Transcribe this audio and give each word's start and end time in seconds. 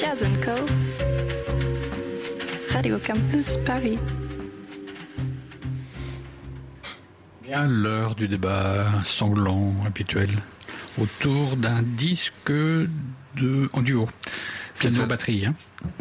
Jazz 0.00 0.24
Co. 0.44 0.54
Radio 2.70 2.98
Campus 2.98 3.56
Paris. 3.64 3.98
Bien 7.44 7.68
l'heure 7.68 8.16
du 8.16 8.26
débat 8.26 8.86
sanglant 9.04 9.72
habituel 9.86 10.30
autour 10.98 11.56
d'un 11.56 11.82
disque 11.82 12.50
de 12.50 13.70
en 13.72 13.82
duo. 13.82 14.08
C'est. 14.74 14.98
Hein. 14.98 15.54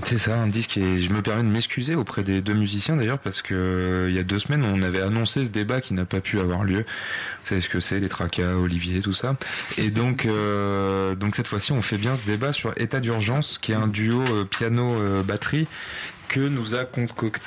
C'est 0.03 0.17
ça, 0.17 0.35
un 0.35 0.47
disque 0.47 0.77
et 0.77 0.99
je 0.99 1.11
me 1.11 1.21
permets 1.21 1.43
de 1.43 1.47
m'excuser 1.47 1.95
auprès 1.95 2.23
des 2.23 2.41
deux 2.41 2.53
musiciens 2.53 2.95
d'ailleurs 2.95 3.19
parce 3.19 3.41
que 3.41 3.53
euh, 3.53 4.09
il 4.09 4.15
y 4.15 4.19
a 4.19 4.23
deux 4.23 4.39
semaines 4.39 4.63
on 4.63 4.81
avait 4.81 5.01
annoncé 5.01 5.45
ce 5.45 5.49
débat 5.49 5.81
qui 5.81 5.93
n'a 5.93 6.05
pas 6.05 6.21
pu 6.21 6.39
avoir 6.39 6.63
lieu. 6.63 6.79
Vous 6.79 7.49
savez 7.49 7.61
ce 7.61 7.69
que 7.69 7.79
c'est, 7.79 7.99
les 7.99 8.09
tracas, 8.09 8.55
Olivier, 8.55 9.01
tout 9.01 9.13
ça. 9.13 9.36
Et 9.77 9.91
donc, 9.91 10.25
euh, 10.25 11.15
donc 11.15 11.36
cette 11.36 11.47
fois-ci 11.47 11.71
on 11.71 11.81
fait 11.81 11.97
bien 11.97 12.15
ce 12.15 12.25
débat 12.25 12.51
sur 12.51 12.73
État 12.77 12.99
d'urgence 12.99 13.57
qui 13.57 13.71
est 13.71 13.75
un 13.75 13.87
duo 13.87 14.23
euh, 14.23 14.45
piano-batterie 14.45 15.67
que 16.28 16.42
nous 16.42 16.75
a 16.75 16.86
concocté 16.86 17.42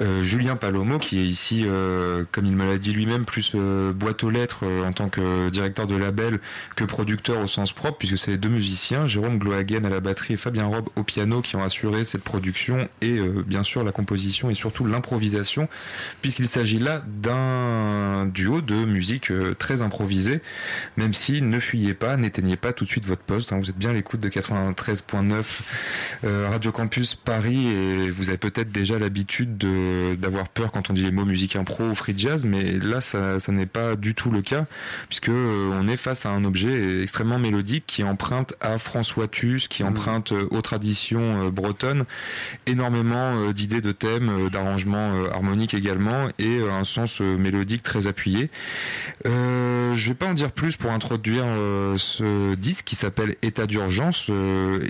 euh, 0.00 0.22
Julien 0.22 0.56
Palomo, 0.56 0.98
qui 0.98 1.18
est 1.18 1.26
ici, 1.26 1.62
euh, 1.64 2.24
comme 2.32 2.46
il 2.46 2.54
me 2.54 2.66
l'a 2.66 2.78
dit 2.78 2.92
lui-même, 2.92 3.24
plus 3.24 3.52
euh, 3.54 3.92
boîte 3.92 4.22
aux 4.24 4.30
lettres 4.30 4.64
en 4.66 4.92
tant 4.92 5.08
que 5.08 5.48
directeur 5.48 5.86
de 5.86 5.96
label 5.96 6.40
que 6.76 6.84
producteur 6.84 7.40
au 7.40 7.48
sens 7.48 7.72
propre, 7.72 7.98
puisque 7.98 8.18
c'est 8.18 8.32
les 8.32 8.36
deux 8.36 8.48
musiciens, 8.48 9.06
Jérôme 9.06 9.38
Glohagen 9.38 9.84
à 9.84 9.88
la 9.88 10.00
batterie 10.00 10.34
et 10.34 10.36
Fabien 10.36 10.66
Rob 10.66 10.88
au 10.96 11.02
piano, 11.02 11.40
qui 11.40 11.56
ont 11.56 11.62
assuré 11.62 12.04
cette 12.04 12.22
production 12.22 12.88
et 13.00 13.18
bien 13.46 13.62
sûr 13.62 13.84
la 13.84 13.92
composition 13.92 14.50
et 14.50 14.54
surtout 14.54 14.84
l'improvisation, 14.84 15.68
puisqu'il 16.20 16.48
s'agit 16.48 16.78
là 16.78 17.02
d'un 17.06 18.26
duo 18.26 18.60
de 18.60 18.84
musique 18.84 19.32
très 19.58 19.82
improvisée, 19.82 20.40
même 20.96 21.14
si 21.14 21.42
ne 21.42 21.60
fuyez 21.60 21.94
pas, 21.94 22.16
n'éteignez 22.16 22.56
pas 22.56 22.72
tout 22.72 22.84
de 22.84 22.90
suite 22.90 23.06
votre 23.06 23.22
poste, 23.22 23.52
hein. 23.52 23.58
vous 23.58 23.70
êtes 23.70 23.78
bien 23.78 23.92
l'écoute 23.92 24.20
de 24.20 24.28
93.9 24.28 25.44
Radio 26.50 26.72
Campus 26.72 27.14
Paris 27.14 27.68
et 27.68 28.10
vous 28.10 28.28
avez 28.28 28.38
peut-être 28.38 28.70
déjà 28.70 28.98
l'habitude 28.98 29.15
d'avoir 29.24 30.48
peur 30.48 30.72
quand 30.72 30.90
on 30.90 30.92
dit 30.92 31.02
les 31.02 31.10
mots 31.10 31.24
musique 31.24 31.56
impro 31.56 31.84
ou 31.84 31.94
free 31.94 32.14
jazz, 32.16 32.44
mais 32.44 32.72
là 32.72 33.00
ça, 33.00 33.40
ça 33.40 33.52
n'est 33.52 33.66
pas 33.66 33.96
du 33.96 34.14
tout 34.14 34.30
le 34.30 34.42
cas 34.42 34.66
puisque 35.08 35.28
euh, 35.28 35.70
on 35.72 35.88
est 35.88 35.96
face 35.96 36.26
à 36.26 36.30
un 36.30 36.44
objet 36.44 37.02
extrêmement 37.02 37.38
mélodique 37.38 37.84
qui 37.86 38.04
emprunte 38.04 38.54
à 38.60 38.78
François 38.78 39.28
Tus, 39.28 39.68
qui 39.68 39.82
mmh. 39.82 39.86
emprunte 39.86 40.32
euh, 40.32 40.48
aux 40.50 40.62
traditions 40.62 41.46
euh, 41.46 41.50
bretonnes, 41.50 42.04
énormément 42.66 43.52
d'idées 43.52 43.80
de 43.80 43.92
thèmes, 43.92 44.48
d'arrangements 44.50 45.12
harmoniques 45.32 45.74
également 45.74 46.28
et 46.38 46.60
un 46.68 46.84
sens 46.84 47.20
mélodique 47.20 47.82
très 47.82 48.06
appuyé. 48.06 48.50
Euh, 49.26 49.94
je 49.94 50.08
vais 50.08 50.14
pas 50.14 50.26
en 50.26 50.34
dire 50.34 50.52
plus 50.52 50.76
pour 50.76 50.90
introduire 50.90 51.44
ce 51.96 52.54
disque 52.54 52.84
qui 52.84 52.96
s'appelle 52.96 53.36
État 53.42 53.66
d'urgence, 53.66 54.28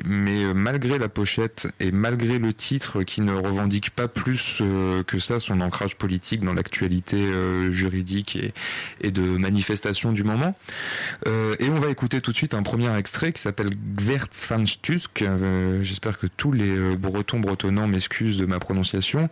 mais 0.05 0.55
malgré 0.55 0.99
la 0.99 1.09
pochette 1.09 1.69
et 1.81 1.93
malgré 1.93 2.39
le 2.39 2.53
titre 2.53 3.03
qui 3.03 3.21
ne 3.21 3.35
revendique 3.35 3.91
pas 3.91 4.09
plus 4.17 4.59
euh, 4.63 5.03
que 5.05 5.19
ça 5.19 5.39
son 5.39 5.61
ancrage 5.61 5.97
politique 5.97 6.43
dans 6.43 6.55
l'actualité 6.55 7.19
euh, 7.19 7.71
juridique 7.71 8.39
et, 9.01 9.11
de 9.11 9.23
manifestation 9.23 10.11
du 10.11 10.25
moment. 10.25 10.55
Euh, 11.27 11.55
et 11.61 11.69
on 11.69 11.79
va 11.79 11.91
écouter 11.91 12.21
tout 12.21 12.33
de 12.33 12.37
suite 12.37 12.55
un 12.55 12.63
premier 12.63 12.95
extrait 12.97 13.33
qui 13.33 13.41
s'appelle 13.41 13.71
Gwerts 13.95 14.47
van 14.49 14.65
Stusk. 14.67 15.23
J'espère 15.83 16.19
que 16.19 16.27
tous 16.27 16.51
les 16.51 16.97
bretons 16.97 17.39
bretonnants 17.39 17.87
m'excusent 17.87 18.39
de 18.39 18.47
ma 18.47 18.59
prononciation. 18.59 19.29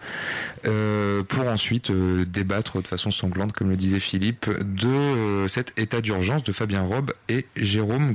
pour 0.62 1.48
ensuite 1.48 1.90
débattre 1.90 2.82
de 2.82 2.86
façon 2.86 3.10
sanglante, 3.10 3.52
comme 3.52 3.70
le 3.70 3.76
disait 3.76 4.00
Philippe, 4.00 4.48
de 4.60 5.46
cet 5.48 5.72
état 5.78 6.00
d'urgence 6.00 6.44
de 6.44 6.52
Fabien 6.52 6.82
Robe 6.82 7.12
et 7.28 7.46
Jérôme 7.56 8.14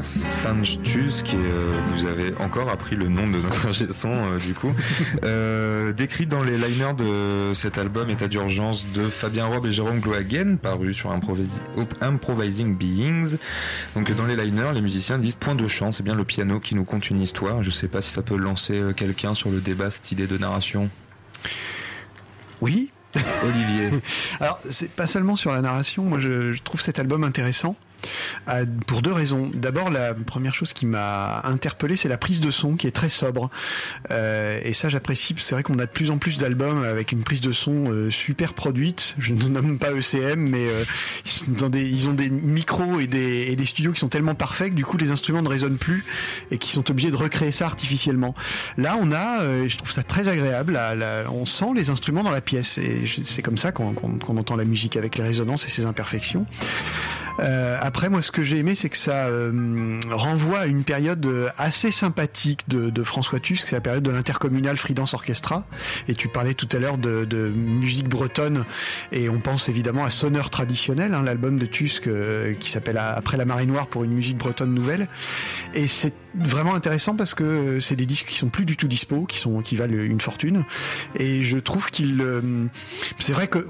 Glohagen. 0.00 0.38
le 2.96 3.08
nom 3.08 3.26
de 3.26 3.38
notre 3.38 3.66
ingé 3.66 3.90
son 3.92 4.12
euh, 4.12 4.38
du 4.38 4.54
coup. 4.54 4.72
Euh, 5.24 5.92
décrit 5.92 6.26
dans 6.26 6.42
les 6.42 6.56
liners 6.56 6.94
de 6.96 7.52
cet 7.54 7.78
album 7.78 8.10
État 8.10 8.28
d'urgence 8.28 8.84
de 8.94 9.08
Fabien 9.08 9.46
Rob 9.46 9.66
et 9.66 9.72
Jérôme 9.72 10.00
Glohagen, 10.00 10.56
paru 10.56 10.94
sur 10.94 11.10
Improvising 11.10 12.76
Beings. 12.76 13.36
Donc 13.94 14.14
dans 14.14 14.26
les 14.26 14.36
liners, 14.36 14.72
les 14.74 14.80
musiciens 14.80 15.18
disent 15.18 15.34
point 15.34 15.54
de 15.54 15.66
chant, 15.66 15.92
c'est 15.92 16.02
bien 16.02 16.14
le 16.14 16.24
piano 16.24 16.60
qui 16.60 16.74
nous 16.74 16.84
conte 16.84 17.10
une 17.10 17.20
histoire. 17.20 17.62
Je 17.62 17.70
sais 17.70 17.88
pas 17.88 18.02
si 18.02 18.10
ça 18.10 18.22
peut 18.22 18.36
lancer 18.36 18.80
euh, 18.80 18.92
quelqu'un 18.92 19.34
sur 19.34 19.50
le 19.50 19.60
débat, 19.60 19.90
cette 19.90 20.12
idée 20.12 20.26
de 20.26 20.38
narration. 20.38 20.90
Oui, 22.60 22.88
Olivier. 23.44 24.00
Alors, 24.40 24.58
c'est 24.68 24.90
pas 24.90 25.06
seulement 25.06 25.36
sur 25.36 25.52
la 25.52 25.60
narration. 25.60 26.04
Moi, 26.04 26.20
je 26.20 26.60
trouve 26.62 26.80
cet 26.80 26.98
album 26.98 27.24
intéressant. 27.24 27.76
Euh, 28.48 28.64
pour 28.86 29.02
deux 29.02 29.12
raisons. 29.12 29.50
D'abord, 29.54 29.90
la 29.90 30.14
première 30.14 30.54
chose 30.54 30.72
qui 30.72 30.86
m'a 30.86 31.40
interpellé, 31.44 31.96
c'est 31.96 32.08
la 32.08 32.18
prise 32.18 32.40
de 32.40 32.50
son 32.50 32.76
qui 32.76 32.86
est 32.86 32.92
très 32.92 33.08
sobre. 33.08 33.50
Euh, 34.10 34.60
et 34.62 34.72
ça, 34.72 34.88
j'apprécie. 34.88 35.34
C'est 35.38 35.54
vrai 35.54 35.62
qu'on 35.62 35.78
a 35.78 35.86
de 35.86 35.90
plus 35.90 36.10
en 36.10 36.18
plus 36.18 36.38
d'albums 36.38 36.82
avec 36.84 37.12
une 37.12 37.24
prise 37.24 37.40
de 37.40 37.52
son 37.52 37.90
euh, 37.90 38.10
super 38.10 38.54
produite. 38.54 39.14
Je 39.18 39.34
ne 39.34 39.44
nomme 39.48 39.78
pas 39.78 39.92
ECM, 39.92 40.40
mais 40.40 40.66
ils, 41.48 41.70
des, 41.70 41.88
ils, 41.88 42.08
ont 42.08 42.14
des 42.14 42.30
micros 42.30 43.00
et 43.00 43.06
des, 43.06 43.64
studios 43.64 43.92
qui 43.92 44.00
sont 44.00 44.08
tellement 44.08 44.34
parfaits 44.34 44.70
que 44.70 44.74
du 44.74 44.84
coup, 44.84 44.96
les 44.96 45.10
instruments 45.10 45.42
ne 45.42 45.48
résonnent 45.48 45.78
plus 45.78 46.04
et 46.50 46.58
qui 46.58 46.70
sont 46.70 46.90
obligés 46.90 47.10
de 47.10 47.16
recréer 47.16 47.52
ça 47.52 47.66
artificiellement. 47.66 48.34
Là, 48.78 48.96
on 48.98 49.12
a, 49.12 49.68
je 49.68 49.76
trouve 49.76 49.90
ça 49.90 50.02
très 50.02 50.28
agréable. 50.28 50.78
on 51.30 51.44
sent 51.44 51.72
les 51.74 51.90
instruments 51.90 52.22
dans 52.22 52.30
la 52.30 52.40
pièce 52.40 52.78
et 52.78 53.02
c'est 53.22 53.42
comme 53.42 53.58
ça 53.58 53.72
qu'on 53.72 53.94
entend 54.36 54.56
la 54.56 54.64
musique 54.64 54.96
avec 54.96 55.18
les 55.18 55.24
résonances 55.24 55.66
et 55.66 55.68
ses 55.68 55.84
imperfections. 55.84 56.46
Euh, 57.40 57.78
après, 57.80 58.08
moi, 58.08 58.22
ce 58.22 58.30
que 58.30 58.42
j'ai 58.42 58.58
aimé, 58.58 58.74
c'est 58.74 58.88
que 58.88 58.96
ça 58.96 59.26
euh, 59.26 60.00
renvoie 60.10 60.60
à 60.60 60.66
une 60.66 60.84
période 60.84 61.24
euh, 61.26 61.48
assez 61.56 61.90
sympathique 61.90 62.68
de, 62.68 62.90
de 62.90 63.02
François 63.02 63.40
Tusk, 63.40 63.66
c'est 63.68 63.76
la 63.76 63.80
période 63.80 64.02
de 64.02 64.10
l'intercommunal 64.10 64.76
Freedance 64.76 65.14
Orchestra. 65.14 65.64
Et 66.08 66.14
tu 66.14 66.28
parlais 66.28 66.54
tout 66.54 66.68
à 66.72 66.78
l'heure 66.78 66.98
de, 66.98 67.24
de, 67.24 67.48
musique 67.56 68.08
bretonne, 68.08 68.64
et 69.12 69.28
on 69.28 69.40
pense 69.40 69.68
évidemment 69.68 70.04
à 70.04 70.10
Sonneur 70.10 70.50
traditionnel, 70.50 71.14
hein, 71.14 71.22
l'album 71.22 71.58
de 71.58 71.66
Tusk 71.66 72.08
qui 72.60 72.70
s'appelle 72.70 72.98
Après 72.98 73.36
la 73.36 73.44
marée 73.44 73.66
noire 73.66 73.86
pour 73.86 74.04
une 74.04 74.12
musique 74.12 74.38
bretonne 74.38 74.74
nouvelle. 74.74 75.08
Et 75.74 75.86
c'est 75.86 76.12
vraiment 76.34 76.74
intéressant 76.74 77.16
parce 77.16 77.34
que 77.34 77.44
euh, 77.44 77.80
c'est 77.80 77.96
des 77.96 78.06
disques 78.06 78.26
qui 78.26 78.38
sont 78.38 78.48
plus 78.48 78.64
du 78.64 78.76
tout 78.76 78.88
dispo, 78.88 79.24
qui 79.26 79.38
sont 79.38 79.60
qui 79.62 79.76
valent 79.76 79.94
une 79.94 80.20
fortune. 80.20 80.64
Et 81.16 81.44
je 81.44 81.58
trouve 81.58 81.90
qu'il, 81.90 82.20
euh, 82.20 82.66
c'est 83.18 83.32
vrai 83.32 83.48
que 83.48 83.66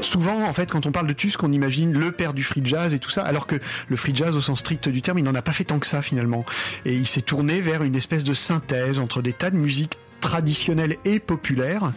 souvent, 0.00 0.46
en 0.46 0.52
fait, 0.52 0.70
quand 0.70 0.86
on 0.86 0.92
parle 0.92 1.06
de 1.06 1.12
Tusk, 1.12 1.42
on 1.42 1.52
imagine 1.52 1.92
le 1.92 2.12
père 2.12 2.34
du 2.34 2.42
free 2.42 2.62
jazz 2.64 2.94
et 2.94 2.98
tout 2.98 3.10
ça, 3.10 3.24
alors 3.24 3.46
que 3.46 3.56
le 3.88 3.96
free 3.96 4.14
jazz, 4.14 4.36
au 4.36 4.40
sens 4.40 4.60
strict 4.60 4.88
du 4.88 5.02
terme, 5.02 5.18
il 5.18 5.24
n'en 5.24 5.34
a 5.34 5.42
pas 5.42 5.52
fait 5.52 5.64
tant 5.64 5.78
que 5.78 5.86
ça 5.86 6.02
finalement. 6.02 6.44
Et 6.84 6.94
il 6.94 7.06
s'est 7.06 7.22
tourné 7.22 7.60
vers 7.60 7.82
une 7.82 7.94
espèce 7.94 8.24
de 8.24 8.34
synthèse 8.34 8.98
entre 8.98 9.22
des 9.22 9.32
tas 9.32 9.50
de 9.50 9.56
musiques 9.56 9.98
traditionnelles 10.20 10.96
et 11.04 11.18
populaires 11.18 11.92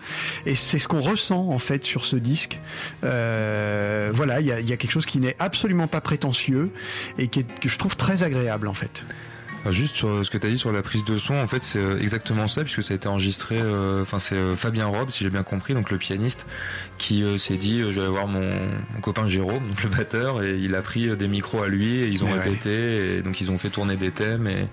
et 0.46 0.54
c'est 0.54 0.80
ce 0.80 0.90
qu'on 0.90 1.00
ressent 1.00 1.48
en 1.50 1.60
fait 1.60 1.86
sur 1.86 2.06
ce 2.06 2.18
disque 2.18 2.60
euh, 3.06 4.12
voilà 4.14 4.42
il 4.42 4.48
y 4.48 4.52
a, 4.52 4.60
y 4.60 4.74
a, 4.74 4.76
quelque 4.76 4.92
chose 4.92 5.06
qui 5.06 5.20
n'est 5.20 5.38
absolument 5.40 5.88
pas 5.88 6.02
prétentieux 6.02 6.74
et 7.18 7.30
qui 7.30 7.40
est, 7.40 7.60
que 7.62 7.70
je 7.70 7.78
trouve 7.78 7.96
très 7.96 8.24
agréable 8.24 8.68
en 8.68 8.74
fait 8.74 9.06
Juste 9.72 9.96
sur 9.98 10.26
ce 10.26 10.32
que 10.32 10.38
tu 10.38 10.48
as 10.48 10.50
dit 10.50 10.58
sur 10.58 10.72
la 10.72 10.82
prise 10.82 11.04
de 11.04 11.18
son, 11.18 11.36
en 11.36 11.48
fait, 11.48 11.64
c'est 11.64 11.80
euh, 11.80 12.00
exactement 12.00 12.48
ça, 12.48 12.64
puisque 12.64 12.84
ça 12.84 12.94
a 12.94 12.96
été 12.96 13.08
enregistré. 13.08 13.58
Euh, 13.60 14.02
enfin, 14.02 14.20
c'est 14.20 14.36
euh, 14.36 14.56
Fabien 14.56 14.86
Rob, 14.86 15.10
si 15.10 15.24
j'ai 15.24 15.30
bien 15.30 15.44
compris, 15.44 15.74
donc 15.74 15.90
le 15.92 15.98
pianiste, 15.98 16.46
qui 16.98 17.24
s'est 17.38 17.58
dit, 17.58 17.80
je 17.80 17.86
vais 17.88 18.02
aller 18.02 18.10
voir 18.10 18.28
mon, 18.28 18.70
copain 19.02 19.28
Jérôme, 19.28 19.68
donc 19.68 19.84
le 19.84 19.90
batteur, 19.90 20.44
et 20.44 20.58
il 20.58 20.76
a 20.76 20.82
pris 20.82 21.16
des 21.16 21.28
micros 21.28 21.62
à 21.62 21.68
lui, 21.68 21.98
et 21.98 22.08
ils 22.08 22.24
ont 22.24 22.32
répété, 22.32 23.18
et 23.18 23.22
donc 23.22 23.42
ils 23.42 23.52
ont 23.52 23.58
fait 23.58 23.70
tourner 23.70 23.98
des 23.98 24.12
thèmes, 24.12 24.48
et, 24.48 24.68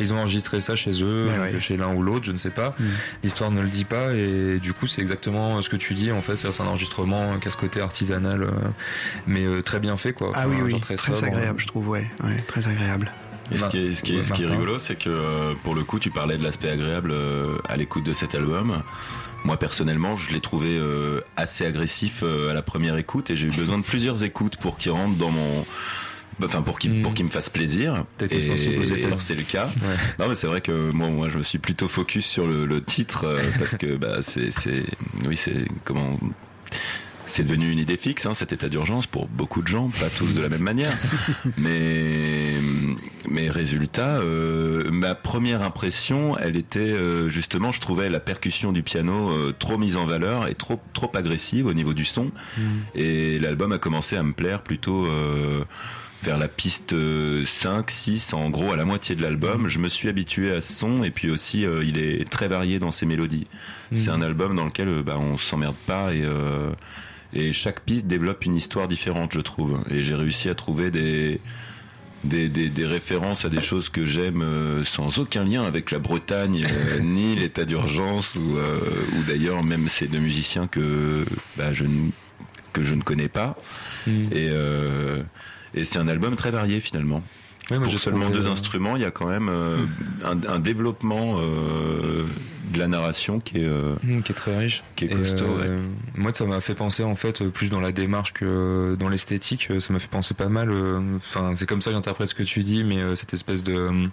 ils 0.00 0.12
ont 0.12 0.18
enregistré 0.18 0.60
ça 0.60 0.76
chez 0.76 1.02
eux, 1.02 1.28
chez 1.58 1.76
l'un 1.76 1.92
ou 1.92 2.02
l'autre, 2.02 2.24
je 2.24 2.32
ne 2.32 2.38
sais 2.38 2.50
pas. 2.50 2.74
Mm. 2.78 2.84
L'histoire 3.24 3.50
ne 3.50 3.60
le 3.60 3.68
dit 3.68 3.84
pas, 3.84 4.12
et 4.14 4.58
du 4.58 4.72
coup, 4.72 4.86
c'est 4.86 5.02
exactement 5.02 5.60
ce 5.60 5.68
que 5.68 5.76
tu 5.76 5.94
dis. 5.94 6.12
En 6.12 6.22
fait, 6.22 6.36
c'est 6.36 6.60
un 6.60 6.66
enregistrement 6.66 7.38
casse 7.38 7.56
côté 7.56 7.80
artisanal, 7.80 8.48
mais 9.26 9.44
très 9.62 9.80
bien 9.80 9.96
fait, 9.96 10.12
quoi. 10.12 10.32
ah 10.34 10.48
oui, 10.48 10.56
oui, 10.62 10.80
très, 10.80 10.96
très 10.96 11.24
agréable, 11.24 11.60
je 11.60 11.66
trouve, 11.66 11.88
ouais, 11.88 12.10
ouais 12.24 12.36
très 12.46 12.68
agréable. 12.68 13.12
Et 13.52 13.58
ce 13.58 13.68
qui 13.68 13.78
est, 13.78 13.92
ce 13.94 14.02
qui 14.02 14.16
est, 14.16 14.24
ce 14.24 14.32
qui 14.32 14.42
est 14.42 14.46
rigolo, 14.46 14.78
c'est 14.78 14.96
que 14.96 15.10
euh, 15.10 15.54
pour 15.62 15.74
le 15.74 15.84
coup, 15.84 15.98
tu 15.98 16.10
parlais 16.10 16.36
de 16.38 16.42
l'aspect 16.42 16.68
agréable 16.68 17.10
euh, 17.12 17.58
à 17.68 17.76
l'écoute 17.76 18.04
de 18.04 18.12
cet 18.12 18.34
album. 18.34 18.82
Moi 19.44 19.56
personnellement, 19.58 20.16
je 20.16 20.32
l'ai 20.32 20.40
trouvé 20.40 20.76
euh, 20.76 21.20
assez 21.36 21.64
agressif 21.64 22.24
à 22.24 22.52
la 22.52 22.62
première 22.62 22.96
écoute 22.96 23.30
et 23.30 23.36
j'ai 23.36 23.46
eu 23.46 23.52
besoin 23.52 23.78
de 23.78 23.84
plusieurs 23.84 24.24
écoutes 24.24 24.56
pour 24.56 24.76
qu'il 24.76 24.90
rentre 24.90 25.16
dans 25.16 25.30
mon 25.30 25.64
enfin 26.42 26.60
pour 26.62 26.78
qu'il 26.78 27.00
pour 27.00 27.12
hmm. 27.12 27.14
qu'il 27.14 27.24
me 27.26 27.30
fasse 27.30 27.48
plaisir 27.48 28.04
et, 28.20 28.40
c'est 28.40 29.34
le 29.34 29.42
cas 29.42 29.66
ouais. 29.66 29.96
non 30.18 30.28
mais 30.28 30.34
c'est 30.34 30.46
vrai 30.46 30.60
que 30.60 30.90
moi 30.90 31.08
moi 31.08 31.30
je 31.30 31.38
me 31.38 31.42
suis 31.42 31.56
plutôt 31.56 31.88
focus 31.88 32.26
sur 32.26 32.46
le, 32.46 32.66
le 32.66 32.82
titre 32.82 33.38
parce 33.58 33.76
que 33.76 33.96
bah 33.96 34.18
c'est 34.20 34.50
c'est 34.50 34.84
oui 35.26 35.36
c'est 35.36 35.66
comment 35.84 36.18
c'est 37.26 37.44
devenu 37.44 37.70
une 37.70 37.78
idée 37.78 37.96
fixe, 37.96 38.26
hein, 38.26 38.34
cet 38.34 38.52
état 38.52 38.68
d'urgence 38.68 39.06
pour 39.06 39.26
beaucoup 39.26 39.62
de 39.62 39.68
gens, 39.68 39.88
pas 39.88 40.08
tous 40.08 40.32
de 40.32 40.40
la 40.40 40.48
même 40.48 40.62
manière. 40.62 40.92
mais 41.58 42.54
mais 43.28 43.50
résultat, 43.50 44.18
euh, 44.18 44.90
ma 44.90 45.14
première 45.14 45.62
impression, 45.62 46.38
elle 46.38 46.56
était 46.56 46.78
euh, 46.78 47.28
justement, 47.28 47.72
je 47.72 47.80
trouvais 47.80 48.08
la 48.08 48.20
percussion 48.20 48.72
du 48.72 48.82
piano 48.82 49.30
euh, 49.30 49.54
trop 49.58 49.78
mise 49.78 49.96
en 49.96 50.06
valeur 50.06 50.48
et 50.48 50.54
trop 50.54 50.80
trop 50.94 51.10
agressive 51.14 51.66
au 51.66 51.74
niveau 51.74 51.94
du 51.94 52.04
son. 52.04 52.30
Mm. 52.56 52.62
Et 52.94 53.38
l'album 53.38 53.72
a 53.72 53.78
commencé 53.78 54.16
à 54.16 54.22
me 54.22 54.32
plaire 54.32 54.62
plutôt. 54.62 55.06
vers 56.22 56.38
la 56.38 56.48
piste 56.48 56.94
5, 57.44 57.90
6, 57.90 58.32
en 58.32 58.50
gros 58.50 58.72
à 58.72 58.76
la 58.76 58.84
moitié 58.84 59.14
de 59.14 59.22
l'album. 59.22 59.68
Je 59.68 59.78
me 59.78 59.88
suis 59.88 60.08
habitué 60.08 60.52
à 60.52 60.60
ce 60.60 60.72
son 60.72 61.04
et 61.04 61.10
puis 61.10 61.30
aussi 61.30 61.64
il 61.82 61.98
est 61.98 62.28
très 62.28 62.48
varié 62.48 62.78
dans 62.78 62.90
ses 62.90 63.06
mélodies. 63.06 63.46
Mm. 63.92 63.96
C'est 63.96 64.10
un 64.10 64.22
album 64.22 64.56
dans 64.56 64.64
lequel 64.64 65.02
bah, 65.02 65.18
on 65.18 65.38
s'emmerde 65.38 65.76
pas 65.86 66.14
et 66.14 66.24
et 67.36 67.52
chaque 67.52 67.80
piste 67.80 68.06
développe 68.06 68.44
une 68.46 68.56
histoire 68.56 68.88
différente, 68.88 69.32
je 69.34 69.40
trouve. 69.40 69.80
Et 69.90 70.02
j'ai 70.02 70.14
réussi 70.14 70.48
à 70.48 70.54
trouver 70.54 70.90
des, 70.90 71.40
des, 72.24 72.48
des, 72.48 72.70
des, 72.70 72.86
références 72.86 73.44
à 73.44 73.50
des 73.50 73.60
choses 73.60 73.90
que 73.90 74.06
j'aime 74.06 74.40
euh, 74.40 74.84
sans 74.84 75.18
aucun 75.18 75.44
lien 75.44 75.62
avec 75.64 75.90
la 75.90 75.98
Bretagne, 75.98 76.64
euh, 76.64 76.98
ni 77.02 77.36
l'état 77.36 77.66
d'urgence, 77.66 78.36
ou, 78.36 78.56
euh, 78.56 78.80
ou 79.18 79.22
d'ailleurs 79.24 79.62
même 79.62 79.88
ces 79.88 80.06
deux 80.06 80.18
musiciens 80.18 80.66
que, 80.66 81.26
bah, 81.58 81.74
je, 81.74 81.84
que 82.72 82.82
je 82.82 82.94
ne 82.94 83.02
connais 83.02 83.28
pas. 83.28 83.56
Mm. 84.06 84.32
Et, 84.32 84.50
et 85.74 85.84
c'est 85.84 85.98
un 85.98 86.08
album 86.08 86.36
très 86.36 86.50
varié 86.50 86.80
finalement. 86.80 87.22
Oui, 87.70 87.78
Pour 87.80 87.98
seulement 87.98 88.30
deux 88.30 88.46
instruments, 88.46 88.96
il 88.96 89.02
y 89.02 89.06
a 89.06 89.10
quand 89.10 89.26
même 89.26 89.48
un, 90.24 90.38
un, 90.48 90.58
développement 90.60 91.40
de 92.72 92.78
la 92.78 92.88
narration 92.88 93.40
qui 93.40 93.58
est 93.58 93.64
euh, 93.64 93.96
mmh, 94.02 94.22
qui 94.22 94.32
est 94.32 94.34
très 94.34 94.56
riche. 94.56 94.82
qui 94.96 95.04
est 95.04 95.08
costaud 95.08 95.44
euh, 95.44 95.86
moi 96.14 96.32
ça 96.34 96.44
m'a 96.44 96.60
fait 96.60 96.74
penser 96.74 97.02
en 97.02 97.14
fait 97.14 97.44
plus 97.48 97.70
dans 97.70 97.80
la 97.80 97.92
démarche 97.92 98.32
que 98.32 98.96
dans 98.98 99.08
l'esthétique. 99.08 99.68
Ça 99.80 99.92
m'a 99.92 99.98
fait 99.98 100.10
penser 100.10 100.34
pas 100.34 100.48
mal 100.48 100.70
euh, 100.70 101.00
enfin 101.16 101.54
c'est 101.56 101.66
comme 101.66 101.80
ça 101.80 101.90
que 101.90 101.96
j'interprète 101.96 102.28
ce 102.28 102.34
que 102.34 102.42
tu 102.42 102.62
dis 102.62 102.84
mais 102.84 102.98
cette 103.16 103.34
espèce 103.34 103.62
de 103.62 104.08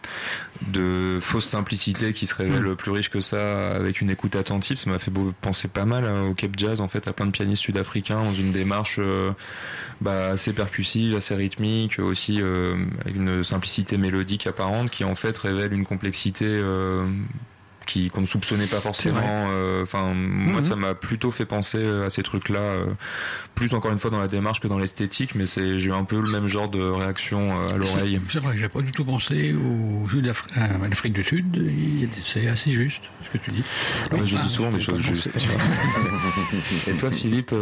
de 0.67 1.19
fausse 1.21 1.45
simplicité 1.45 2.13
qui 2.13 2.27
se 2.27 2.35
révèle 2.35 2.63
mmh. 2.63 2.75
plus 2.75 2.91
riche 2.91 3.09
que 3.09 3.21
ça 3.21 3.71
avec 3.71 4.01
une 4.01 4.09
écoute 4.09 4.35
attentive 4.35 4.77
ça 4.77 4.89
m'a 4.89 4.99
fait 4.99 5.11
penser 5.41 5.67
pas 5.67 5.85
mal 5.85 6.05
au 6.05 6.33
Cape 6.33 6.53
Jazz 6.57 6.79
en 6.81 6.87
fait 6.87 7.07
à 7.07 7.13
plein 7.13 7.25
de 7.25 7.31
pianistes 7.31 7.63
sud-africains 7.63 8.23
dans 8.23 8.33
une 8.33 8.51
démarche 8.51 8.99
bah, 10.01 10.27
assez 10.29 10.53
percussive 10.53 11.15
assez 11.15 11.35
rythmique 11.35 11.99
aussi 11.99 12.41
avec 13.01 13.15
une 13.15 13.42
simplicité 13.43 13.97
mélodique 13.97 14.47
apparente 14.47 14.89
qui 14.89 15.03
en 15.03 15.15
fait 15.15 15.37
révèle 15.37 15.73
une 15.73 15.85
complexité 15.85 16.45
qui 17.85 18.09
qu'on 18.09 18.21
ne 18.21 18.25
soupçonnait 18.25 18.67
pas 18.67 18.79
forcément. 18.79 19.19
Euh, 19.23 19.83
enfin, 19.83 20.13
moi, 20.13 20.61
mhm. 20.61 20.61
ça 20.61 20.75
m'a 20.75 20.93
plutôt 20.93 21.31
fait 21.31 21.45
penser 21.45 21.77
euh, 21.79 22.05
à 22.05 22.09
ces 22.09 22.23
trucs-là, 22.23 22.59
euh, 22.59 22.85
plus 23.55 23.73
encore 23.73 23.91
une 23.91 23.99
fois 23.99 24.11
dans 24.11 24.19
la 24.19 24.27
démarche 24.27 24.59
que 24.59 24.67
dans 24.67 24.77
l'esthétique, 24.77 25.35
mais 25.35 25.45
c'est 25.45 25.79
j'ai 25.79 25.89
eu 25.89 25.93
un 25.93 26.03
peu 26.03 26.21
le 26.21 26.29
même 26.29 26.47
genre 26.47 26.69
de 26.69 26.81
réaction 26.81 27.51
à 27.67 27.77
l'oreille. 27.77 28.19
C'est 28.29 28.39
vrai 28.39 28.53
que 28.53 28.59
j'ai 28.59 28.69
pas 28.69 28.81
du 28.81 28.91
tout 28.91 29.05
pensé 29.05 29.53
au 29.53 30.09
Sud 30.09 30.31
à 30.55 30.87
l'Afrique 30.87 31.13
du 31.13 31.23
Sud. 31.23 31.71
C'est 32.23 32.47
assez 32.47 32.71
juste 32.71 33.01
ce 33.25 33.37
que 33.37 33.43
tu 33.43 33.51
dis. 33.51 33.63
je 34.11 34.35
dis 34.35 34.49
souvent 34.49 34.71
des 34.71 34.79
choses 34.79 34.99
justes. 35.01 35.29
Et 36.87 36.93
toi, 36.93 37.11
Philippe, 37.11 37.53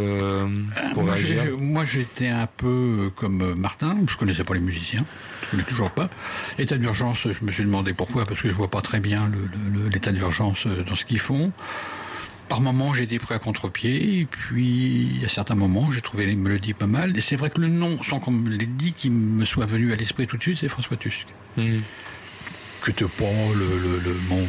pour 0.94 1.02
moi, 1.02 1.84
j'étais 1.84 2.28
un 2.28 2.46
peu 2.46 3.10
comme 3.16 3.54
Martin. 3.54 3.98
Je 4.06 4.16
connaissais 4.16 4.44
pas 4.44 4.54
les 4.54 4.60
musiciens. 4.60 5.04
Je 5.42 5.50
connais 5.50 5.62
toujours 5.64 5.90
pas. 5.90 6.08
État 6.58 6.76
d'urgence, 6.76 7.26
je 7.28 7.44
me 7.44 7.50
suis 7.50 7.64
demandé 7.64 7.92
pourquoi, 7.92 8.24
parce 8.24 8.40
que 8.40 8.48
je 8.48 8.54
vois 8.54 8.70
pas 8.70 8.80
très 8.80 9.00
bien 9.00 9.30
l'état 9.90 10.11
d'urgence 10.12 10.66
euh, 10.66 10.84
dans 10.84 10.96
ce 10.96 11.04
qu'ils 11.04 11.18
font. 11.18 11.52
Par 12.48 12.60
moments, 12.60 12.92
j'ai 12.92 13.04
été 13.04 13.18
pris 13.18 13.34
à 13.34 13.38
contre-pied, 13.38 14.20
et 14.20 14.26
puis 14.26 15.22
à 15.24 15.28
certains 15.28 15.54
moments, 15.54 15.90
j'ai 15.90 16.02
trouvé 16.02 16.26
les 16.26 16.34
mélodies 16.34 16.74
pas 16.74 16.86
mal. 16.86 17.16
Et 17.16 17.20
c'est 17.20 17.36
vrai 17.36 17.48
que 17.48 17.60
le 17.60 17.68
nom, 17.68 18.02
sans 18.02 18.20
qu'on 18.20 18.32
me 18.32 18.50
l'ait 18.50 18.66
dit, 18.66 18.92
qui 18.92 19.08
me 19.08 19.44
soit 19.44 19.64
venu 19.64 19.92
à 19.92 19.96
l'esprit 19.96 20.26
tout 20.26 20.36
de 20.36 20.42
suite, 20.42 20.58
c'est 20.60 20.68
François 20.68 20.96
Tusk. 20.96 21.26
Mmh. 21.56 21.78
C'était 22.84 23.04
pas 23.06 23.24
le, 23.54 23.78
le, 23.78 24.00
le, 24.00 24.14
mon, 24.28 24.46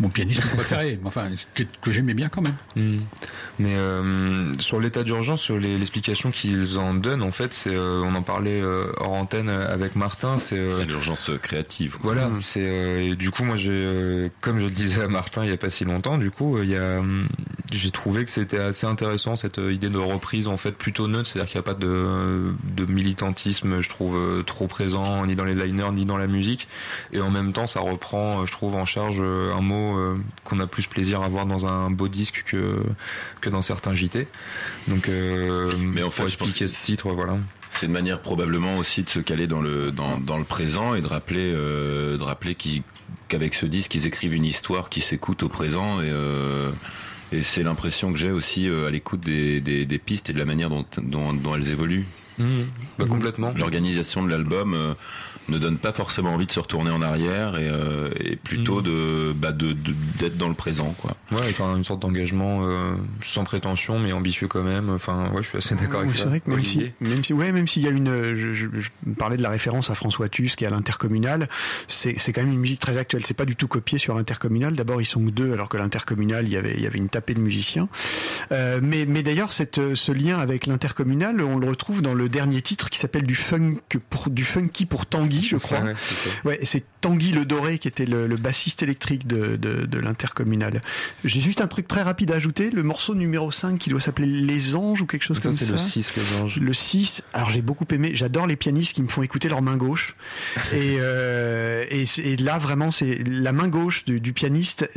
mon 0.00 0.08
pianiste 0.08 0.42
préféré, 0.54 0.98
enfin 1.04 1.30
que, 1.54 1.92
j'aimais 1.92 2.14
bien 2.14 2.28
quand 2.28 2.42
même. 2.42 2.56
Hmm. 2.76 3.02
Mais 3.58 3.74
euh, 3.76 4.52
sur 4.58 4.80
l'état 4.80 5.04
d'urgence, 5.04 5.40
sur 5.40 5.58
l'explication 5.58 6.30
qu'ils 6.30 6.78
en 6.78 6.94
donnent, 6.94 7.22
en 7.22 7.30
fait, 7.30 7.52
c'est 7.52 7.74
euh, 7.74 8.02
on 8.04 8.14
en 8.14 8.22
parlait 8.22 8.60
euh, 8.60 8.92
hors 8.96 9.12
antenne 9.12 9.48
avec 9.48 9.96
Martin. 9.96 10.38
C'est 10.38 10.84
l'urgence 10.84 11.30
créative. 11.42 11.96
Voilà. 12.02 12.30
C'est 12.42 13.14
du 13.16 13.30
coup 13.30 13.44
moi 13.44 13.56
j'ai 13.56 14.30
comme 14.40 14.58
je 14.58 14.64
le 14.64 14.70
disais 14.70 15.02
à 15.02 15.08
Martin 15.08 15.44
il 15.44 15.50
y 15.50 15.52
a 15.52 15.56
pas 15.56 15.70
si 15.70 15.84
longtemps, 15.84 16.18
du 16.18 16.30
coup 16.30 16.60
il 16.62 16.68
y 16.68 16.76
a 16.76 17.00
j'ai 17.72 17.90
trouvé 17.90 18.24
que 18.24 18.30
c'était 18.30 18.58
assez 18.58 18.86
intéressant 18.86 19.36
cette 19.36 19.58
idée 19.58 19.90
de 19.90 19.98
reprise 19.98 20.46
en 20.48 20.56
fait 20.56 20.72
plutôt 20.72 21.08
neutre, 21.08 21.28
c'est-à-dire 21.28 21.50
qu'il 21.50 21.58
n'y 21.58 21.64
a 21.64 21.74
pas 21.74 21.78
de, 21.78 22.52
de 22.64 22.86
militantisme, 22.86 23.80
je 23.80 23.88
trouve 23.88 24.44
trop 24.44 24.66
présent 24.66 25.26
ni 25.26 25.34
dans 25.34 25.44
les 25.44 25.54
liners 25.54 25.90
ni 25.92 26.04
dans 26.04 26.16
la 26.16 26.26
musique, 26.26 26.68
et 27.12 27.20
en 27.20 27.30
même 27.30 27.52
temps 27.52 27.66
ça 27.66 27.80
reprend, 27.80 28.46
je 28.46 28.52
trouve 28.52 28.74
en 28.74 28.84
charge 28.84 29.20
un 29.20 29.60
mot 29.60 29.83
euh, 29.96 30.16
qu'on 30.44 30.60
a 30.60 30.66
plus 30.66 30.86
plaisir 30.86 31.22
à 31.22 31.28
voir 31.28 31.46
dans 31.46 31.66
un 31.66 31.90
beau 31.90 32.08
disque 32.08 32.44
que, 32.46 32.82
que 33.40 33.50
dans 33.50 33.62
certains 33.62 33.94
JT. 33.94 34.26
Donc, 34.88 35.08
euh, 35.08 35.70
mais 35.78 36.02
en 36.02 36.10
fait, 36.10 36.28
je 36.28 36.36
pense 36.36 36.54
que 36.54 36.66
ce 36.66 36.84
titre, 36.84 37.10
voilà. 37.12 37.38
C'est 37.70 37.86
une 37.86 37.92
manière 37.92 38.22
probablement 38.22 38.76
aussi 38.76 39.02
de 39.02 39.10
se 39.10 39.18
caler 39.18 39.46
dans 39.46 39.60
le 39.60 39.90
dans, 39.90 40.18
dans 40.18 40.38
le 40.38 40.44
présent 40.44 40.94
et 40.94 41.00
de 41.00 41.06
rappeler 41.06 41.52
euh, 41.52 42.16
de 42.16 42.22
rappeler 42.22 42.56
qu'avec 43.28 43.54
ce 43.54 43.66
disque 43.66 43.94
ils 43.96 44.06
écrivent 44.06 44.34
une 44.34 44.46
histoire 44.46 44.88
qui 44.88 45.00
s'écoute 45.00 45.42
au 45.42 45.48
présent 45.48 46.00
et 46.00 46.12
et 47.32 47.42
c'est 47.42 47.64
l'impression 47.64 48.12
que 48.12 48.18
j'ai 48.18 48.30
aussi 48.30 48.68
à 48.68 48.90
l'écoute 48.90 49.20
des, 49.20 49.60
des, 49.60 49.86
des, 49.86 49.98
pistes 49.98 50.30
et 50.30 50.32
de 50.32 50.38
la 50.38 50.44
manière 50.44 50.70
dont, 50.70 50.84
dont, 51.02 51.32
dont 51.32 51.56
elles 51.56 51.72
évoluent. 51.72 52.06
Mmh, 52.38 52.62
bah 52.98 53.06
complètement. 53.08 53.52
L'organisation 53.56 54.22
de 54.24 54.30
l'album 54.30 54.96
ne 55.48 55.58
donne 55.58 55.78
pas 55.78 55.92
forcément 55.92 56.32
envie 56.32 56.46
de 56.46 56.52
se 56.52 56.60
retourner 56.60 56.90
en 56.90 57.02
arrière 57.02 57.58
et, 57.58 57.68
euh, 57.68 58.10
et 58.18 58.36
plutôt 58.36 58.80
mm. 58.80 58.84
de 58.84 59.32
bah 59.36 59.52
de 59.52 59.74
d'être 60.18 60.36
dans 60.36 60.48
le 60.48 60.54
présent 60.54 60.94
quoi. 60.98 61.16
Ouais, 61.32 61.52
quand 61.56 61.68
même 61.68 61.78
une 61.78 61.84
sorte 61.84 62.00
d'engagement 62.00 62.60
euh, 62.62 62.94
sans 63.22 63.44
prétention 63.44 63.98
mais 63.98 64.12
ambitieux 64.12 64.48
quand 64.48 64.62
même. 64.62 64.90
Enfin, 64.90 65.30
ouais, 65.32 65.42
je 65.42 65.48
suis 65.48 65.58
assez 65.58 65.74
d'accord 65.74 66.00
avec 66.00 66.12
ça. 66.12 66.20
C'est 66.20 66.28
vrai 66.28 66.40
que 66.40 66.50
même 66.50 66.64
si, 66.64 66.92
même 67.00 67.24
si, 67.24 67.32
ouais, 67.32 67.52
même 67.52 67.66
s'il 67.66 67.82
y 67.82 67.88
a 67.88 67.90
une, 67.90 68.34
je, 68.34 68.54
je, 68.54 68.66
je, 68.72 68.90
parlais 69.18 69.36
de 69.36 69.42
la 69.42 69.50
référence 69.50 69.90
à 69.90 69.94
François 69.94 70.28
Tusk 70.28 70.62
et 70.62 70.66
à 70.66 70.70
l'intercommunal, 70.70 71.48
c'est 71.88 72.18
c'est 72.18 72.32
quand 72.32 72.42
même 72.42 72.52
une 72.52 72.60
musique 72.60 72.80
très 72.80 72.96
actuelle. 72.96 73.22
C'est 73.26 73.34
pas 73.34 73.46
du 73.46 73.56
tout 73.56 73.68
copié 73.68 73.98
sur 73.98 74.14
l'intercommunal. 74.14 74.74
D'abord, 74.74 75.00
ils 75.00 75.06
sont 75.06 75.20
deux 75.20 75.52
alors 75.52 75.68
que 75.68 75.76
l'intercommunal, 75.76 76.46
il 76.46 76.52
y 76.52 76.56
avait 76.56 76.74
il 76.74 76.82
y 76.82 76.86
avait 76.86 76.98
une 76.98 77.08
tapée 77.08 77.34
de 77.34 77.40
musiciens. 77.40 77.88
Euh, 78.52 78.80
mais 78.82 79.04
mais 79.06 79.22
d'ailleurs, 79.22 79.52
cette 79.52 79.94
ce 79.94 80.12
lien 80.12 80.38
avec 80.38 80.66
l'intercommunal, 80.66 81.40
on 81.42 81.58
le 81.58 81.68
retrouve 81.68 82.00
dans 82.00 82.14
le 82.14 82.23
le 82.24 82.30
dernier 82.30 82.62
titre 82.62 82.88
qui 82.88 82.98
s'appelle 82.98 83.24
du 83.24 83.34
funk 83.34 83.76
pour 84.08 84.30
du 84.30 84.44
funky 84.44 84.86
pour 84.86 85.04
Tanguy, 85.04 85.46
je 85.46 85.58
crois. 85.58 85.82
Ouais, 86.44 86.58
c'est 86.62 86.82
Tanguy 87.02 87.32
le 87.32 87.44
Doré 87.44 87.78
qui 87.78 87.86
était 87.86 88.06
le, 88.06 88.26
bassiste 88.36 88.82
électrique 88.82 89.26
de, 89.26 89.56
de, 89.56 89.84
de 89.84 89.98
l'intercommunal. 89.98 90.80
J'ai 91.22 91.40
juste 91.40 91.60
un 91.60 91.66
truc 91.66 91.86
très 91.86 92.02
rapide 92.02 92.32
à 92.32 92.36
ajouter. 92.36 92.70
Le 92.70 92.82
morceau 92.82 93.14
numéro 93.14 93.52
5 93.52 93.78
qui 93.78 93.90
doit 93.90 94.00
s'appeler 94.00 94.26
Les 94.26 94.74
Anges 94.74 95.02
ou 95.02 95.06
quelque 95.06 95.22
chose 95.22 95.38
comme 95.38 95.52
ça. 95.52 95.66
C'est 95.66 95.72
le 95.72 95.78
6, 95.78 96.14
Les 96.16 96.36
Anges. 96.38 96.56
Le 96.56 96.72
6. 96.72 97.22
Alors 97.34 97.50
j'ai 97.50 97.62
beaucoup 97.62 97.86
aimé. 97.90 98.12
J'adore 98.14 98.46
les 98.46 98.56
pianistes 98.56 98.94
qui 98.94 99.02
me 99.02 99.08
font 99.08 99.22
écouter 99.22 99.50
leur 99.50 99.60
main 99.60 99.76
gauche. 99.76 100.16
et, 100.72 100.96
euh, 100.98 101.84
et, 101.90 102.04
et, 102.18 102.36
là 102.36 102.58
vraiment 102.58 102.90
c'est 102.90 103.22
la 103.26 103.52
main 103.52 103.68
gauche 103.68 104.06
du, 104.06 104.18
du 104.20 104.32
pianiste 104.32 104.88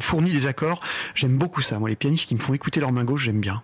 fournit 0.00 0.32
des 0.32 0.48
accords. 0.48 0.82
J'aime 1.14 1.38
beaucoup 1.38 1.62
ça. 1.62 1.78
Moi 1.78 1.88
les 1.88 1.96
pianistes 1.96 2.26
qui 2.26 2.34
me 2.34 2.40
font 2.40 2.54
écouter 2.54 2.80
leur 2.80 2.90
main 2.90 3.04
gauche, 3.04 3.22
j'aime 3.22 3.40
bien. 3.40 3.62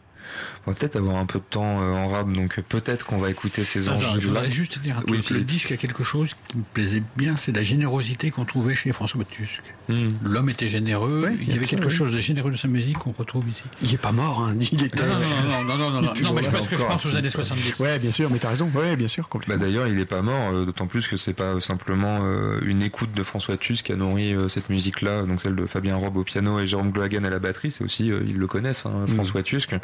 On 0.69 0.73
va 0.73 0.77
peut-être 0.77 0.97
avoir 0.97 1.17
un 1.17 1.25
peu 1.25 1.39
de 1.39 1.45
temps 1.49 1.81
euh, 1.81 1.95
en 1.95 2.09
rab, 2.09 2.31
donc 2.31 2.61
peut-être 2.69 3.07
qu'on 3.07 3.17
va 3.17 3.31
écouter 3.31 3.65
ces 3.65 3.89
anges. 3.89 4.05
je 4.21 4.27
voudrais 4.27 4.51
juste 4.51 4.79
dire 4.81 4.99
un 4.99 5.01
truc. 5.01 5.31
le 5.31 5.41
disque 5.41 5.73
a 5.73 5.79
quelque 5.79 6.05
chose 6.05 6.33
qui 6.47 6.59
me 6.59 6.63
plaisait 6.75 7.03
bien, 7.17 7.39
c'est 7.39 7.53
la 7.53 7.63
générosité 7.63 8.31
qu'on 8.31 8.45
trouvait 8.45 8.75
chez 8.75 8.93
François 8.93 9.21
Baptiste. 9.21 9.63
Hmm. 9.89 10.09
L'homme 10.23 10.51
était 10.51 10.69
généreux, 10.69 11.31
il 11.41 11.49
y 11.49 11.57
avait 11.57 11.65
quelque 11.65 11.89
chose 11.89 12.13
de 12.13 12.19
généreux 12.19 12.51
de 12.51 12.59
sa 12.59 12.69
musique 12.69 12.99
qu'on 12.99 13.13
retrouve 13.13 13.49
ici. 13.49 13.63
Il 13.81 13.95
est 13.95 13.97
pas 13.97 14.13
mort, 14.13 14.45
hein. 14.45 14.55
il 14.73 14.85
était. 14.85 15.03
Non, 15.03 15.09
non, 15.09 15.65
non, 15.65 15.79
non, 15.79 15.91
non, 15.91 16.03
non, 16.03 16.13
non 16.23 16.33
mais 16.35 16.43
je 16.43 16.51
pense 16.51 16.69
que 16.69 16.77
je 16.77 16.85
pense 16.85 17.07
aux 17.07 17.17
années 17.17 17.31
70. 17.31 17.81
Ouais, 17.81 17.99
bien 17.99 18.11
sûr, 18.11 18.29
mais 18.29 18.39
t'as 18.39 18.51
raison, 18.51 18.71
ouais, 18.75 18.95
bien 18.97 19.09
sûr, 19.09 19.27
complètement. 19.31 19.59
Bah, 19.59 19.65
D'ailleurs, 19.65 19.89
il 19.89 19.99
est 19.99 20.05
pas 20.05 20.21
mort, 20.21 20.53
euh, 20.53 20.67
d'autant 20.67 20.87
plus 20.87 21.07
que 21.07 21.17
c'est 21.17 21.33
pas 21.33 21.59
simplement 21.63 22.21
euh, 22.25 22.61
une 22.67 22.83
écoute 22.83 23.15
de 23.15 23.23
François 23.23 23.57
Tusk 23.57 23.87
qui 23.87 23.93
a 23.93 23.97
nourri 23.97 24.37
cette 24.51 24.69
musique-là, 24.69 25.23
donc 25.23 25.41
celle 25.41 25.57
de 25.57 25.65
Fabien 25.65 25.97
Robe 25.97 26.19
au 26.19 26.25
piano 26.25 26.61
et 26.61 26.67
Jérôme 26.67 26.91
Glohagen 26.91 27.25
à 27.25 27.31
la 27.31 27.39
batterie, 27.39 27.71
c'est 27.71 27.83
aussi, 27.83 28.09
ils 28.09 28.37
le 28.37 28.47
connaissent, 28.47 28.85
hein, 28.85 29.07
hmm. 29.07 29.15
François 29.15 29.43
Tusk. 29.43 29.75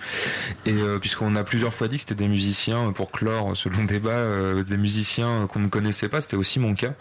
Et 0.67 0.74
puisqu'on 1.01 1.37
a 1.37 1.45
plusieurs 1.45 1.75
fois 1.75 1.89
dit 1.89 1.97
que 1.97 2.03
c'était 2.03 2.15
des 2.15 2.29
musiciens, 2.29 2.93
pour 2.93 3.11
clore 3.11 3.57
ce 3.57 3.69
long 3.69 3.85
débat, 3.85 4.11
euh, 4.11 4.63
des 4.63 4.77
musiciens 4.77 5.47
qu'on 5.47 5.61
ne 5.61 5.69
connaissait 5.69 6.09
pas, 6.09 6.21
c'était 6.21 6.37
aussi 6.37 6.59
mon 6.59 6.75
cas. 6.75 6.95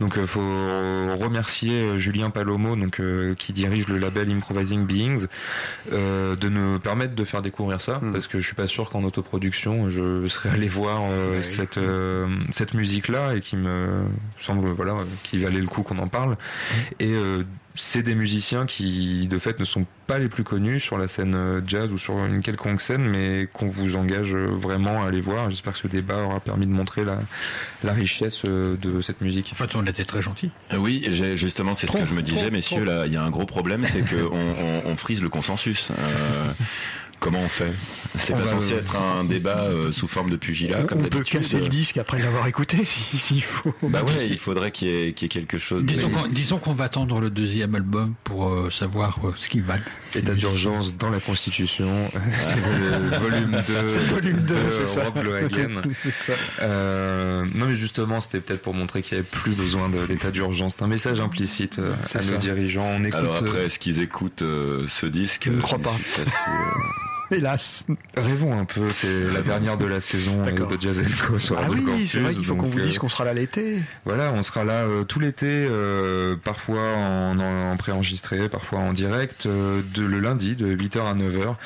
Donc 0.00 0.14
il 0.16 0.22
euh, 0.22 0.26
faut 0.26 1.22
remercier 1.22 1.72
euh, 1.72 1.98
Julien 1.98 2.30
Palomo, 2.30 2.76
donc 2.76 3.00
qui 3.36 3.52
dirige 3.52 3.88
le 3.88 3.98
label 3.98 4.30
Improvising 4.30 4.86
Beings, 4.86 5.26
de 5.90 6.48
nous 6.48 6.78
permettre 6.80 7.14
de 7.14 7.24
faire 7.24 7.42
découvrir 7.42 7.80
ça, 7.80 7.98
hmm. 7.98 8.12
parce 8.12 8.26
que 8.26 8.40
je 8.40 8.46
suis 8.46 8.54
pas 8.54 8.66
sûr 8.66 8.90
qu'en 8.90 9.04
autoproduction 9.04 9.90
je 9.90 10.26
serais 10.28 10.50
allé 10.50 10.68
voir 10.68 11.00
bah 11.00 11.42
cette 11.42 11.78
cette 12.50 12.74
musique 12.74 13.08
là 13.08 13.34
et 13.34 13.40
qui 13.40 13.56
me 13.56 14.04
semble 14.38 14.70
voilà 14.72 14.94
qui 15.22 15.38
valait 15.38 15.60
le 15.60 15.66
coup 15.66 15.82
qu'on 15.82 15.98
en 15.98 16.08
parle. 16.08 16.36
Et 16.98 17.14
c'est 17.74 18.02
des 18.02 18.14
musiciens 18.14 18.66
qui, 18.66 19.28
de 19.28 19.38
fait, 19.38 19.60
ne 19.60 19.64
sont 19.64 19.86
pas 20.06 20.18
les 20.18 20.28
plus 20.28 20.42
connus 20.42 20.80
sur 20.80 20.98
la 20.98 21.06
scène 21.06 21.34
euh, 21.34 21.60
jazz 21.66 21.92
ou 21.92 21.98
sur 21.98 22.18
une 22.24 22.42
quelconque 22.42 22.80
scène, 22.80 23.02
mais 23.02 23.48
qu'on 23.52 23.68
vous 23.68 23.96
engage 23.96 24.34
euh, 24.34 24.46
vraiment 24.46 25.04
à 25.04 25.08
aller 25.08 25.20
voir. 25.20 25.50
J'espère 25.50 25.74
que 25.74 25.78
ce 25.78 25.86
débat 25.86 26.22
aura 26.22 26.40
permis 26.40 26.66
de 26.66 26.72
montrer 26.72 27.04
la, 27.04 27.20
la 27.84 27.92
richesse 27.92 28.42
euh, 28.44 28.76
de 28.76 29.00
cette 29.00 29.20
musique. 29.20 29.50
En 29.52 29.56
fait, 29.56 29.76
on 29.76 29.86
était 29.86 30.04
très 30.04 30.22
gentils. 30.22 30.50
Oui, 30.76 31.06
justement, 31.08 31.74
c'est 31.74 31.86
ce 31.86 31.96
que 31.96 32.06
je 32.06 32.14
me 32.14 32.22
disais, 32.22 32.50
messieurs. 32.50 32.84
Là, 32.84 33.06
il 33.06 33.12
y 33.12 33.16
a 33.16 33.22
un 33.22 33.30
gros 33.30 33.46
problème, 33.46 33.86
c'est 33.86 34.02
qu'on 34.02 34.32
on, 34.32 34.82
on, 34.86 34.96
frise 34.96 35.22
le 35.22 35.28
consensus. 35.28 35.92
Comment 37.20 37.40
on 37.40 37.48
fait? 37.48 37.72
C'est 38.16 38.32
pas 38.32 38.46
censé 38.46 38.74
être 38.74 38.96
un 38.96 39.24
débat 39.24 39.64
euh, 39.64 39.92
sous 39.92 40.08
forme 40.08 40.30
de 40.30 40.36
pugilat. 40.36 40.80
On, 40.90 40.98
on 40.98 41.02
peut 41.02 41.22
casser 41.22 41.60
le 41.60 41.68
disque 41.68 41.98
après 41.98 42.18
l'avoir 42.18 42.46
écouté 42.46 42.78
s'il 42.84 43.42
faut. 43.42 43.74
Bah 43.82 44.02
ouais, 44.02 44.26
il 44.28 44.38
faudrait 44.38 44.70
qu'il 44.70 44.88
y, 44.88 45.08
ait 45.08 45.12
quelque 45.12 45.58
chose. 45.58 45.84
Disons 45.84 46.58
qu'on 46.58 46.72
va 46.72 46.84
attendre 46.84 47.20
le 47.20 47.28
deuxième 47.28 47.74
album 47.74 48.14
pour 48.24 48.48
euh, 48.48 48.70
savoir 48.70 49.18
euh, 49.24 49.34
ce 49.36 49.50
qu'il 49.50 49.62
valent. 49.62 49.82
État 50.14 50.34
d'urgence 50.34 50.96
dans 50.96 51.10
la 51.10 51.20
Constitution, 51.20 52.10
c'est 52.32 52.56
le 52.56 53.16
volume 53.18 53.62
2. 53.66 53.86
C'est 53.86 53.98
le 53.98 54.04
volume 54.04 54.38
2, 54.38 54.56
c'est 54.70 54.86
ça. 54.86 56.32
Euh, 56.62 57.44
non 57.54 57.66
mais 57.66 57.76
justement, 57.76 58.20
c'était 58.20 58.40
peut-être 58.40 58.62
pour 58.62 58.74
montrer 58.74 59.02
qu'il 59.02 59.18
n'y 59.18 59.20
avait 59.20 59.28
plus 59.30 59.52
besoin 59.52 59.90
de 59.90 60.00
l'état 60.08 60.30
d'urgence. 60.30 60.74
C'est 60.78 60.84
un 60.84 60.88
message 60.88 61.20
implicite 61.20 61.78
à 62.14 62.22
nos 62.22 62.38
dirigeants. 62.38 62.86
On 62.86 63.04
écoute, 63.04 63.14
Alors 63.14 63.36
après, 63.36 63.66
est-ce 63.66 63.78
qu'ils 63.78 64.00
écoutent 64.00 64.40
ce 64.42 65.06
disque? 65.06 65.44
Je 65.44 65.50
ne 65.50 65.60
crois 65.60 65.78
pas. 65.78 65.94
Hélas. 67.30 67.86
Rêvons 68.16 68.58
un 68.58 68.64
peu, 68.64 68.92
c'est 68.92 69.24
la 69.24 69.40
dernière 69.40 69.78
de 69.78 69.86
la 69.86 70.00
saison 70.00 70.42
euh, 70.44 70.50
de 70.52 70.80
Jazz 70.80 71.02
Co 71.26 71.38
sur 71.38 71.58
Ah 71.58 71.66
oui, 71.68 72.06
c'est 72.06 72.20
vrai 72.20 72.34
qu'il 72.34 72.44
faut 72.44 72.54
qu'on 72.54 72.68
vous 72.68 72.80
dise 72.80 72.96
euh, 72.96 72.98
qu'on 72.98 73.08
sera 73.08 73.24
là 73.24 73.34
l'été. 73.34 73.78
Voilà, 74.04 74.32
on 74.32 74.42
sera 74.42 74.64
là 74.64 74.84
euh, 74.84 75.04
tout 75.04 75.20
l'été, 75.20 75.68
parfois 76.44 76.82
en, 76.96 77.38
en, 77.38 77.76
préenregistré, 77.76 78.48
parfois 78.48 78.80
en 78.80 78.92
direct, 78.92 79.46
de, 79.46 80.02
le 80.02 80.20
lundi 80.20 80.56
de 80.56 80.74
8h 80.74 81.00
à 81.02 81.14
9h. 81.14 81.56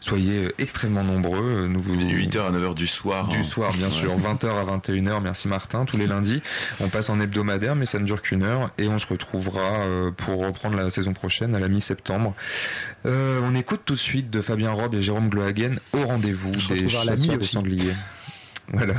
Soyez 0.00 0.52
extrêmement 0.58 1.04
nombreux. 1.04 1.66
Nous 1.68 1.80
vous... 1.80 1.96
8h 1.96 2.38
à 2.38 2.50
9h 2.50 2.74
du 2.74 2.86
soir. 2.86 3.28
Du 3.28 3.38
hein. 3.38 3.42
soir, 3.42 3.72
bien 3.72 3.90
sûr. 3.90 4.16
20h 4.18 4.48
à 4.48 4.64
21h, 4.78 5.22
merci 5.22 5.48
Martin, 5.48 5.84
tous 5.84 5.96
les 5.96 6.06
lundis. 6.06 6.42
On 6.80 6.88
passe 6.88 7.10
en 7.10 7.20
hebdomadaire, 7.20 7.74
mais 7.74 7.86
ça 7.86 7.98
ne 7.98 8.04
dure 8.04 8.22
qu'une 8.22 8.42
heure, 8.42 8.70
et 8.78 8.88
on 8.88 8.98
se 8.98 9.06
retrouvera 9.06 9.86
pour 10.16 10.46
reprendre 10.46 10.76
la 10.76 10.90
saison 10.90 11.12
prochaine 11.12 11.54
à 11.54 11.60
la 11.60 11.68
mi-septembre. 11.68 12.34
On 13.04 13.54
écoute 13.54 13.82
tout 13.84 13.94
de 13.94 13.98
suite 13.98 14.30
de 14.30 14.40
Fabien 14.40 14.72
Rob 14.72 14.94
et 14.94 15.02
Jérôme 15.02 15.28
Glohagen 15.28 15.76
au 15.92 16.04
rendez-vous 16.04 16.52
des 16.68 16.88
chasseurs 16.88 17.38
de 17.38 17.44
sangliers. 17.44 17.94
voilà. 18.72 18.94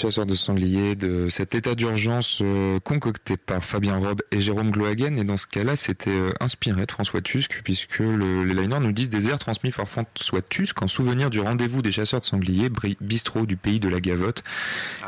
Chasseurs 0.00 0.26
de 0.26 0.34
sangliers, 0.34 0.96
de 0.96 1.28
cet 1.28 1.54
état 1.54 1.74
d'urgence 1.74 2.42
concocté 2.84 3.36
par 3.36 3.62
Fabien 3.62 3.98
Robe 3.98 4.22
et 4.30 4.40
Jérôme 4.40 4.70
Glohagen. 4.70 5.16
Et 5.18 5.24
dans 5.24 5.36
ce 5.36 5.46
cas-là, 5.46 5.76
c'était 5.76 6.18
inspiré 6.40 6.86
de 6.86 6.90
François 6.90 7.20
Tusk, 7.20 7.60
puisque 7.64 7.98
le, 7.98 8.44
les 8.44 8.54
liners 8.54 8.80
nous 8.80 8.92
disent 8.92 9.10
des 9.10 9.28
airs 9.28 9.38
transmis 9.38 9.70
par 9.70 9.86
François 9.88 10.42
Tusk 10.48 10.80
en 10.82 10.88
souvenir 10.88 11.28
du 11.28 11.40
rendez-vous 11.40 11.82
des 11.82 11.92
chasseurs 11.92 12.20
de 12.20 12.24
sangliers, 12.24 12.70
bistrot 13.00 13.44
du 13.44 13.56
pays 13.56 13.78
de 13.78 13.88
la 13.88 14.00
Gavotte. 14.00 14.42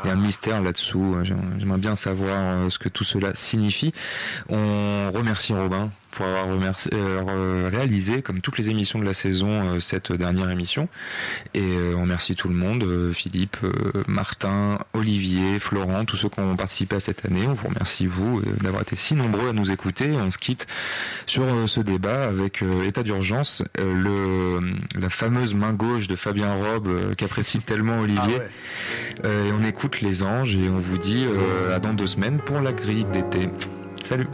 Il 0.03 0.07
y 0.07 0.09
a 0.11 0.13
un 0.13 0.17
mystère 0.17 0.61
là-dessous. 0.61 1.17
J'aimerais 1.23 1.79
bien 1.79 1.95
savoir 1.95 2.71
ce 2.71 2.77
que 2.77 2.89
tout 2.89 3.03
cela 3.03 3.33
signifie. 3.33 3.93
On 4.49 5.11
remercie 5.11 5.53
Robin 5.53 5.91
pour 6.13 6.25
avoir 6.25 6.47
euh, 6.93 7.69
réalisé, 7.71 8.21
comme 8.21 8.41
toutes 8.41 8.57
les 8.57 8.69
émissions 8.69 8.99
de 8.99 9.05
la 9.05 9.13
saison, 9.13 9.75
euh, 9.75 9.79
cette 9.79 10.11
dernière 10.11 10.49
émission. 10.49 10.87
Et 11.53 11.61
euh, 11.61 11.95
on 11.97 12.01
remercie 12.01 12.35
tout 12.35 12.49
le 12.49 12.55
monde, 12.55 13.11
Philippe, 13.13 13.57
Martin, 14.07 14.79
Olivier, 14.93 15.59
Florent, 15.59 16.05
tous 16.05 16.17
ceux 16.17 16.29
qui 16.29 16.39
ont 16.39 16.55
participé 16.55 16.97
à 16.97 16.99
cette 16.99 17.25
année. 17.25 17.47
On 17.47 17.53
vous 17.53 17.67
remercie, 17.67 18.05
vous, 18.05 18.41
d'avoir 18.61 18.83
été 18.83 18.95
si 18.95 19.15
nombreux 19.15 19.49
à 19.49 19.53
nous 19.53 19.71
écouter. 19.71 20.11
On 20.11 20.29
se 20.29 20.37
quitte 20.37 20.67
sur 21.25 21.43
ce 21.67 21.79
débat 21.79 22.27
avec 22.27 22.63
État 22.85 23.03
d'urgence, 23.03 23.63
le 23.77 24.73
la 24.95 25.09
fameuse 25.09 25.53
main 25.53 25.73
gauche 25.73 26.07
de 26.07 26.15
Fabien 26.15 26.53
Robe 26.53 27.15
qu'apprécie 27.15 27.59
tellement 27.59 27.99
Olivier. 27.99 28.39
Ah 29.23 29.27
et 29.27 29.51
on 29.51 29.63
écoute 29.63 30.01
les 30.01 30.23
anges 30.23 30.55
et 30.55 30.69
on 30.69 30.79
vous 30.79 30.97
dit 30.97 31.25
à 31.73 31.79
dans 31.79 31.93
deux 31.93 32.07
semaines 32.07 32.39
pour 32.39 32.61
la 32.61 32.73
grille 32.73 33.05
d'été. 33.05 33.49
Salut 34.03 34.27